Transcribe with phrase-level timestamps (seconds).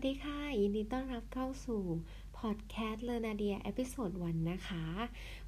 [0.00, 1.82] วัสดีค่ะ ยินดีต้อนรับเข้าสู่
[2.38, 4.84] พอดแคสต์เลนาเดีย episode one นะคะ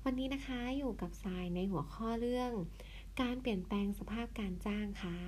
[0.04, 2.52] วันนี้นะคะอยู่กับทรายในหัวข้อเรื่อง
[3.20, 5.18] การเปลี่ยนแปลงสภาพการจ้างค่ะ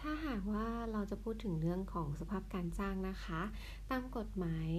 [0.00, 3.40] ถ้าหากว่าเราจะพูดถึงเรื่องของสภาพการจ้างนะคะ
[3.90, 4.70] ตามกฎหมาย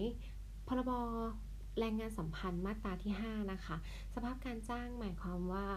[0.68, 0.92] พรบ
[1.80, 3.76] แรงงานสัมพันธ์มาตราที่ 5 นะคะ
[4.14, 5.68] สภาพการจ้างหมายความว่า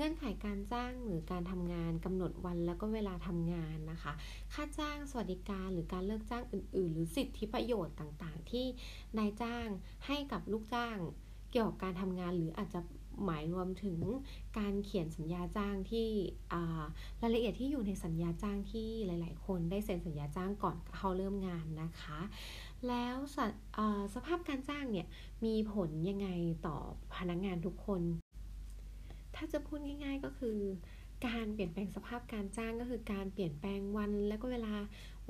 [0.00, 4.12] เงื่อนไขการจ้างหรือการทำงานกำหนดวันแล้วก็เวลาทำงานนะคะ
[4.52, 8.66] ค่าจ้างสวัสดิการหรือการเลิกจ้างอื่น ๆ หรือสิทธิประโยชน์ต่างๆ ที่
[9.18, 9.68] นายจ้าง
[10.06, 10.98] ให้กับลูกจ้าง
[11.52, 12.80] เกี่ยวกับการทำงานหรืออาจจะ
[13.24, 13.98] หมายรวมถึง
[14.58, 16.08] การเขียนสัญญาจ้างที่
[17.22, 22.20] รายละเอียดที่อยู่ในสัญญาจ้างที่หลาย ๆ คนได้เซ็นสัญญาจ้างก่อนเข้าเริ่มงานนะคะ
[22.88, 23.38] แล้วส
[24.14, 25.06] สภาพการจ้างเนี่ย
[25.44, 26.28] มีผลยังไง
[26.66, 26.76] ต่อ
[27.16, 28.02] พนักงงานทุกคน
[29.38, 30.58] ถ้าจะพูดง่าย ๆก็คือ
[31.26, 34.74] การเปลี่ยนแปลงสภาพการจ้างก็คือการเปลี่ยนแปลงวันแล้วก็เวลา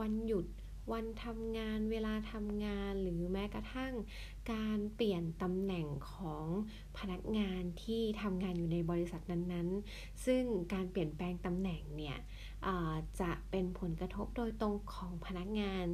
[0.01, 0.47] วันหยุด
[0.93, 3.93] วันทำงานเวลาทำงานหรือแม้กระทั่ง
[4.53, 6.47] การเปลี่ยนตำแหน่งของ
[6.99, 12.19] พนักงานที่ทำงานอยู่ในบริษัทนั้นๆ ซึ่งการเปลี่ยนแปลงตำแหน่งเนี่ย
[13.21, 15.87] จะเป็นผลกระทบโดยตรงของพนักงาน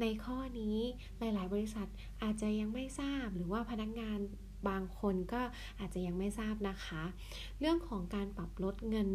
[0.00, 0.78] ในข้อนี้
[1.18, 1.88] หลาย ๆ บริษัท
[2.22, 4.18] อาจจะยังไม่ทราบหรือว่าพนักงาน
[4.68, 5.42] บางคนก็
[5.78, 7.02] อาจจะยังไม่ทราบนะคะ
[7.60, 9.10] เรื่องของการปรับลดเงิน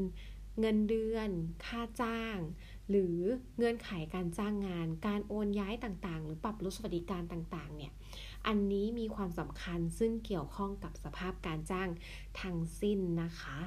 [0.62, 1.30] เงินเดือน
[1.66, 2.38] ค่าจ้าง
[2.90, 3.18] หรือ
[3.58, 7.92] เงื่อนไขการจ้างงาน การโอนย้ายต่างๆ หรือปรับลดสวัสดิการต่าง ๆ เนี่ย
[8.48, 11.90] อันนี้มีความสำคัญซึ่งเกี่ยวข้องกับสภาพการจ้าง
[12.42, 13.60] ทั้งสิ้นนะคะ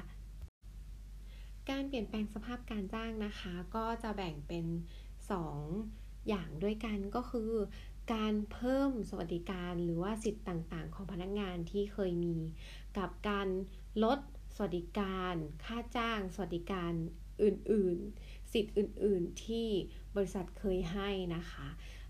[1.69, 4.65] การเปลี่ยนแปลงสภาพการจ้างนะคะ ก็จะแบ่งเป็น
[5.47, 7.51] 2 อย่างด้วยกันก็คือ
[8.13, 12.37] การเพิ่มสวัสดิการหรือว่าสิทธิ์ต่างๆ ของพนักงานที่เคยมี
[12.97, 13.47] กับการ
[14.03, 14.19] ลด
[14.55, 16.91] สวัสดิการ ค่าจ้าง สวัสดิการ
[17.43, 19.67] อื่นๆ สิทธิ์อื่นๆที่
[20.15, 21.67] บริษัทเคยให้นะคะ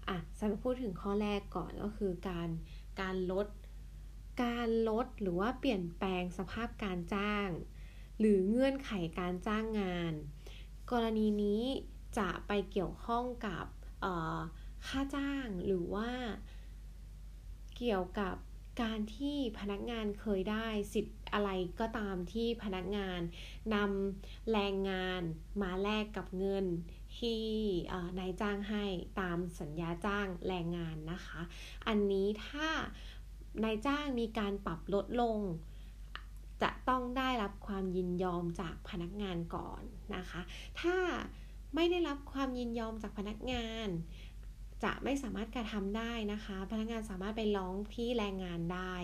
[0.07, 2.49] อะสำหรับพูดถึงข้อแรกก่อนก็คือการ
[3.01, 3.47] การลด
[4.43, 7.49] การลดหรือว่าเปลี่ยนแปลงสภาพการจ้าง
[8.19, 10.13] หรือเงื่อนไขการจ้างงาน
[10.91, 11.63] กรณีนี้
[12.17, 13.65] จะไปเกี่ยวข้องกับ
[14.87, 16.11] ค่าจ้างหรือว่า
[17.77, 18.35] เกี่ยวกับ
[18.81, 23.19] การที่พนักงานเคยได้สิทธิ์อะไรก็ตามที่พนักงาน
[23.73, 25.21] นำแรงงาน
[25.61, 26.65] มาแลกกับเงิน
[27.17, 27.43] ที่
[28.19, 28.85] นายจ้างให้
[29.19, 31.41] ตามสัญญาจ้างแรงงานนะคะ
[31.87, 32.67] อันนี้ถ้า
[33.63, 35.39] นายจ้างมีการปรับลดลง
[36.61, 39.81] จะต้องได้รับความยินยอมจากพนักงานก่อน
[40.15, 40.41] นะคะ
[40.81, 40.97] ถ้า
[41.75, 43.87] ไม่ได้รับความยินยอมจากพนักงาน
[44.85, 48.95] จะไม่สามารถกระทำได้นะคะ พนักงานสามารถไปร้องที่แรงงานได้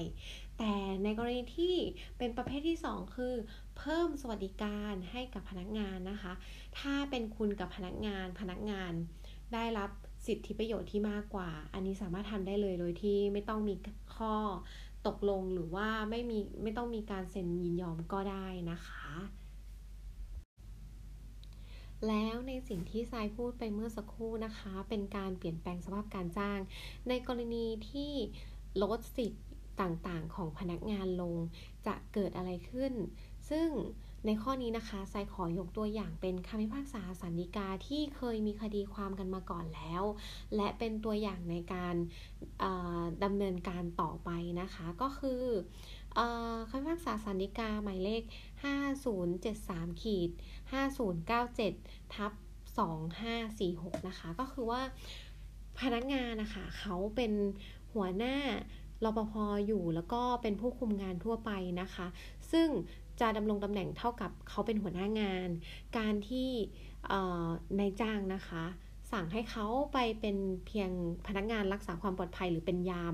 [0.57, 1.75] แต่ในกรณีที่
[2.17, 3.33] เป็นประเภทที่ 2 คือ
[3.77, 6.33] เพิ่มสวัสดิการให้กับพนักงานนะคะ
[6.79, 8.91] ถ้าเป็นคุณกับพนักงานพนักงาน
[9.53, 9.89] ได้รับ
[10.27, 13.75] สิทธิประโยชน์ที่มากกว่า อันนี้สามารถทำได้เลยโดยที่ไม่ต้องมี
[14.17, 14.35] ข้อ
[15.07, 19.09] ตกลงหรือว่าไม่มีไม่ต้องมีการเซ็นยินยอมก็ได้นะคะ
[22.07, 26.59] แล้วในสิ่งที่ทรายพูดไปเมื่อสักครู่นะคะ เป็นการเปลี่ยนแปลงสภาพการจ้าง
[27.07, 28.13] ในกรณีที่
[28.83, 29.43] ลดสิทธิ์
[29.81, 31.35] ต่างๆ ของพนักงานลง
[31.87, 32.93] จะเกิดอะไรขึ้น
[33.49, 33.69] ซึ่ง
[34.25, 40.03] ในข้อนี้นะคะทรายขอยกตัวอย่างเป็นคำพิพากษาสันติกาที่เคยมีคดีความกันมาก่อนแล้ว
[40.55, 41.95] และเป็นตัวอย่างในการ
[43.23, 44.29] ดำเนินการต่อไป
[44.61, 45.43] นะคะ ก็คือ
[46.69, 48.23] คำพิพากษาสันติกาหมายเลข
[49.11, 50.29] 5073ขีด
[51.41, 52.31] 5097 ทับ
[53.19, 54.81] 2546 นะคะ ก็คือว่า
[55.79, 57.31] พนักงานนะคะเขาเป็น
[57.93, 58.35] หัวหน้า
[59.05, 59.33] รปภ
[59.67, 61.51] อยู่แล้วก็เป็นผู้คุมงานทั่วไป
[61.81, 62.07] นะคะ
[62.51, 62.67] ซึ่ง
[63.21, 65.49] จะดำรงตำแหน่งเท่ากับเขาเป็นหัวหน้างาน
[65.97, 66.49] การที่
[67.79, 68.63] นายจ้างนะคะ
[69.11, 70.91] สั่งให้เขาไปเป็นเพียง
[71.27, 73.13] พนักงานรักษาความปลอดภัยหรือเป็นยาม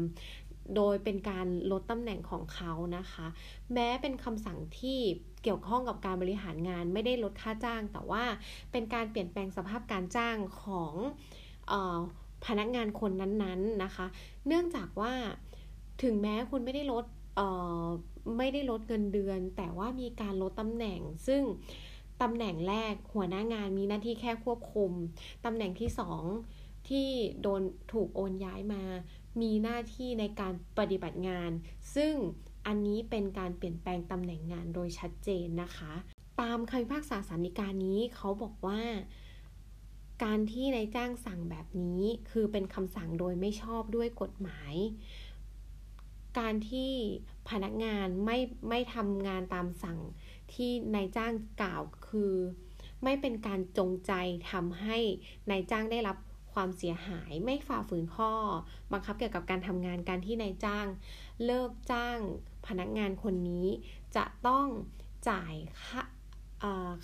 [0.75, 3.27] โดยเป็นการลดตำแหน่งของเขานะคะ
[3.73, 4.99] แม้เป็นคำสั่งที่
[5.43, 8.23] เกี่ยวข้องกับการบริหารงานไม่ได้ลดค่าจ้าง แต่ว่า
[8.71, 10.93] เป็นการเปลี่ยนแปลงสภาพการจ้างของ
[11.71, 11.99] ออ
[12.45, 14.05] พนักงานคนนั้นๆนะคะ
[14.47, 15.13] เนื่องจากว่า
[16.03, 17.05] ถึงแม้คุณไม่ได้ลด
[18.37, 21.41] ไม่ได้ลดเงินเดือน แต่ว่ามีการลดตำแหน่ง ซึ่ง
[22.21, 24.91] ตำแหน่งแรกหัวหน้างานมีหน้าที่แค่ควบคุม
[25.45, 26.23] ตำแหน่งที่สอง
[26.89, 27.09] ที่
[27.41, 27.61] โดน
[27.91, 28.83] ถูกโอนย้ายมา
[29.41, 31.51] มีหน้าที่ในการปฏิบัติงาน
[31.95, 32.13] ซึ่ง
[32.67, 35.93] อันนี้เป็นการเปลี่ยนแปลงตำแหน่งงานโดยชัดเจนนะคะ
[36.41, 38.81] ตามคำพิพากษาสาริการนี้เขาบอกว่า
[40.23, 42.01] การที่นายจ้างสั่งแบบนี้
[42.31, 44.73] คือเป็นคำสั่งโดยไม่ชอบด้วยกฎหมาย
[46.39, 46.91] การที่
[47.49, 48.37] พนักงานไม่
[48.69, 49.99] ไม่ทำงานตามสั่ง
[50.53, 52.33] ที่นายจ้างกล่าวคือ
[53.03, 54.13] ไม่เป็นการจงใจ
[54.51, 54.97] ทำให้
[55.49, 56.17] นายจ้างได้รับ
[56.57, 58.31] ความเสียหายไม่ฝ่าฝืนข้อ
[58.91, 60.87] บังคับเกี่ยวกับการทำงานการที่นายจ้าง
[61.45, 62.17] เลิกจ้าง
[62.67, 63.67] พนักงานคนนี้
[64.15, 64.67] จะต้อง
[65.29, 65.53] จ่าย
[65.85, 66.01] ค่า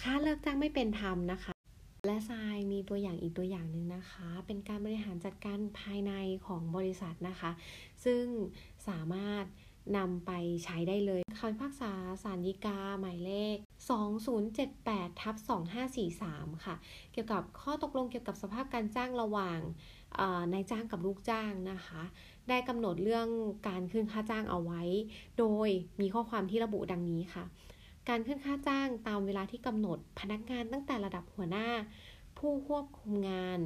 [0.02, 1.54] ค่าเลิกจ้างไม่เป็นธรรมนะคะ
[2.08, 6.14] และทรายมีตัวอย่างอีกตัวอย่างหนึ่งนะคะ เป็นการบริหารจัดการภายใน
[6.48, 7.52] ของบริษัทนะคะ
[8.06, 8.26] ซึ่ง
[8.88, 9.46] สามารถ
[9.98, 10.32] นำไป
[10.64, 11.92] ใช้ได้เลยคำพิพากษา
[12.24, 13.58] สารดีกาหมายเลข
[14.40, 15.36] 2078ทับ
[16.00, 16.76] 2543 ค่ะ
[17.12, 19.60] เกี่ยวกับข้อตกลงเกี่ยวกับสภาพการจ้างระหว่าง
[20.54, 22.04] นายจ้างกับลูกจ้างนะคะ
[22.50, 23.28] ได้กำหนดเรื่อง
[23.68, 24.82] การขึ้นค่าจ้างเอาไว้
[25.40, 25.70] โดย
[26.02, 27.44] มีข้อความที่ระบุดังนี้ค่ะ
[28.10, 31.68] การขึ้นค่าจ้างตามเวลาที่กำหนดพนักงานตั้งแต่ระดับหัวหน้า
[32.38, 33.60] ผู้ควบคุมงาน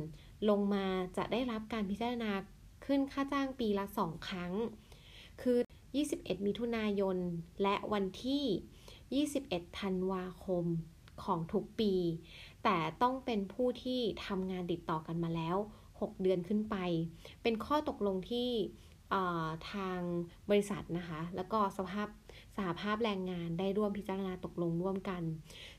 [0.50, 0.86] ลงมา
[1.18, 2.32] จะได้รับการพิจารณา
[2.86, 4.54] ขึ้นค่าจ้างปีละ2ครั้ง
[5.42, 5.58] คือ
[6.02, 7.18] 21 มิถุนายน
[7.64, 10.66] และวันที่ 21 ธันวาคม
[11.24, 11.94] ของทุกปี
[12.64, 15.58] แต่ต้องเป็นผู้ที่ทำงานติดต่อกันมาแล้ว
[15.90, 16.76] 6 เดือนขึ้นไป
[17.44, 18.50] เป็นข้อตกลงที่
[19.72, 20.00] ทาง
[20.50, 22.08] บริษัทนะคะ แล้วก็สภาพ
[22.56, 25.24] สหภาพแรงงานได้ร่วมพิจารณาตกลงร่วมกัน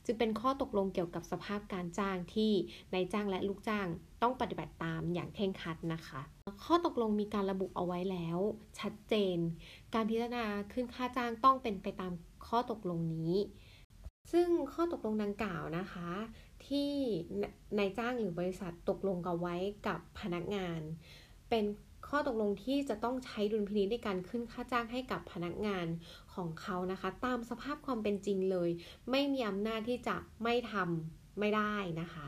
[0.05, 2.53] จึงเป็นข้อตกลงเกี่ยวกับสภาพการจ้างที่
[2.93, 3.87] นายจ้างและลูกจ้าง
[4.23, 6.21] ต้องปฏิบัติตามอย่างเคร่งครัดนะคะ
[6.65, 8.39] ข้อตกลงมีการระบุเอาไว้แล้ว
[8.81, 9.39] ชัดเจน
[9.95, 12.13] การพิจารณาขึ้นค่าจ้างต้องเป็นไปตาม
[12.47, 13.35] ข้อตกลงนี้
[14.33, 16.11] ซึ่งข้อตกลงดังกล่าวนะคะ
[16.67, 16.91] ที่
[17.79, 19.57] นายจ้างหรือบริษัทตกลงกันไว้
[19.87, 20.81] กับพนักงาน
[21.49, 21.65] เป็น
[22.09, 25.87] ข้อตกลงที่จะต้องใช้ดุลพินิจในการขึ้นค่าจ้างให้กับพนักงาน
[26.35, 28.71] ของเขานะคะ ตามสภาพความเป็นจริงเลย
[29.11, 32.27] ไม่มีอำนาจที่จะไม่ทำไม่ได้นะคะ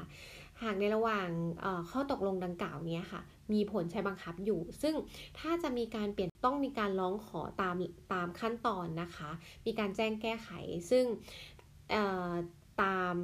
[0.62, 1.29] หากในระหว่าง
[1.91, 3.21] ข้อตกลงดังกล่าวนี้ค่ะ
[3.52, 4.94] มีผลใช้บังคับอยู่ ซึ่ง
[5.38, 7.75] ถ้าจะมีการเปลี่ยนต้องมีการร้องขอตาม
[8.12, 9.31] ตามขั้นตอนนะคะ
[9.67, 10.50] มีการแจ้งแก้ไข
[10.91, 11.05] ซึ่ง
[12.82, 13.17] ตาม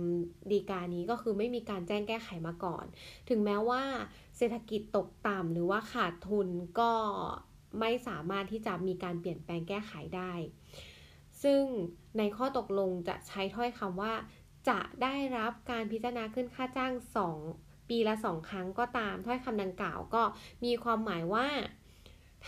[0.50, 2.84] ดีกานี้ก็คือไม่มีการแจ้งแก้ไขมาก่อน
[3.28, 3.82] ถึงแม้ว่า
[4.36, 6.48] เศรษฐกิจตกต่ำหรือว่าขาดทุน
[6.80, 6.92] ก็
[7.80, 10.32] ไม่สามารถที่จะมีการเปลี่ยนแปลงแก้ไขได้
[11.42, 11.62] ซึ่ง
[12.18, 14.12] ในข้อตกลงจะใช้ถ้อยคำว่า
[14.68, 16.92] จะได้รับการพิจารณาขึ้นค่าจ้าง
[17.34, 20.22] 2 ปีละ2ครั้งก็ตามถ้อยคำดังกล่าวก็
[20.64, 21.48] มีความหมายว่า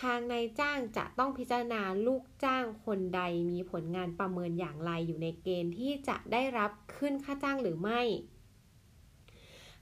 [0.00, 3.20] ทางนายจ้างจะต้องพิจารณาลูกจ้างคนใด
[3.50, 8.02] มีผลงานประเมินอย่างไรอยู่ในเกณฑ์ที่จะได้รับขึ้นค่าจ้างหรือไม่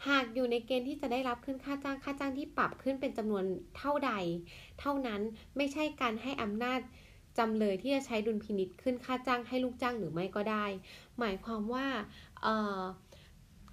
[0.08, 3.44] หากอยู่ในเกณฑ์ที่จะได้รับขึ้นค่าจ้างค่าจ้างที่ปรับขึ้นเป็นจำนวน
[3.78, 4.12] เท่าใด
[4.80, 5.20] เท่านั้น
[5.56, 6.80] ไม่ใช่การให้อำนาจ
[7.38, 10.66] จำเลยที่จะใช้ดุลพินิษขึ้นค่าจ้างให้ลูกจ้างหรือไม่ก็ได้
[11.18, 11.86] หมายความว่า
[12.42, 12.48] เอ
[12.78, 12.80] อ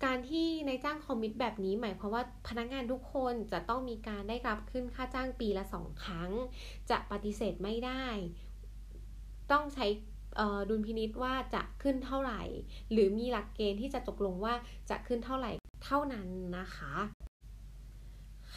[0.03, 6.31] การที่นายจ้างคอมมิตแบบนี้หมายความว่าพนักงานทุกคนจะต้องมีการได้รับขึ้นค่าจ้างปีละสองครั้ง
[6.89, 8.05] จะปฏิเสธไม่ได้
[9.51, 9.85] ต้องใช้
[10.69, 12.41] ดุลพินิษว่าจะขึ้นเท่าไหร่
[12.91, 14.53] หรือมีหลักเกณฑ์ที่จะตกลงว่า
[14.89, 15.51] จะขึ้นเท่าไหร่
[15.85, 16.93] เท่านั้นนะคะ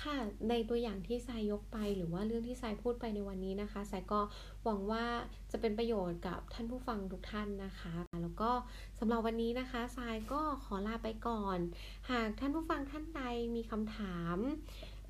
[0.03, 0.17] ค่ะ
[0.51, 4.21] ในตัวอย่างที่ทรายยกไปหรือว่าเรื่องที่ทรายพูดไปในวันนี้นะคะทรายก็
[4.65, 5.05] หวังว่า
[5.53, 8.51] จะเป็นประโยชน์กับท่านผู้ฟังทุกท่านนะคะ แล้วก็
[8.99, 11.59] สำหรับวันนี้นะคะทรายก็ขอลาไปก่อน
[12.11, 13.23] หากท่านผู้ฟังท่านใด
[13.57, 14.37] มีคำถาม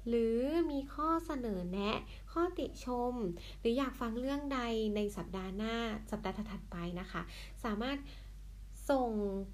[0.08, 0.40] หรือ
[0.70, 1.98] มีข้อเสนอแนะ
[2.32, 3.12] ข้อติชม
[3.60, 4.60] หรืออยากฟังเรื่องใด
[4.96, 5.76] ในสัปดาห์หน้า
[6.10, 7.22] สัปดาห์ถัดไปนะคะ
[7.64, 7.98] สามารถ
[8.90, 9.10] ส่ง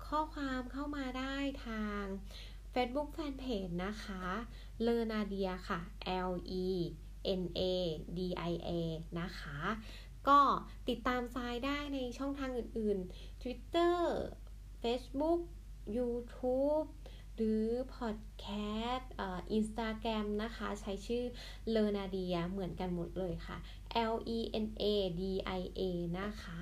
[0.08, 1.36] ข้อความเข้ามาได้
[1.66, 2.04] ทาง
[2.74, 4.22] Facebook Fanpage นะคะ
[4.82, 5.80] เลนาเดียค่ะ
[6.30, 6.32] L
[6.64, 6.66] E
[7.40, 7.60] N A
[8.16, 8.70] D I A
[9.20, 9.58] นะคะ
[10.28, 10.40] ก็
[10.88, 13.98] ติดตามทรายได้ในช่องทางอื่นๆ Twitter
[14.82, 15.40] Facebook
[15.96, 16.86] YouTube
[17.36, 19.06] หรือ Podcast
[19.52, 21.24] อินสตาแกรมนะคะ ใช้ชื่อ
[21.70, 23.56] เลนาเดียเหมือนกันหมดเลยค่ะ
[24.12, 24.84] L E N A
[25.20, 25.22] D
[25.60, 25.80] I A
[26.20, 26.60] นะคะ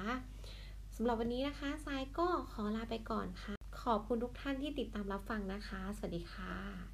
[0.96, 6.89] สำหรับวันนี้นะคะทรายก็ขอลาไปก่อนค่ะ ขอบคุณทุกท่านที่ติดตามรับฟังนะคะ สวัสดีค่ะ